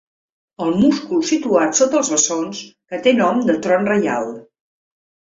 [0.67, 2.61] El múscul situat sota els bessons
[2.93, 4.33] que té nom de tron reial.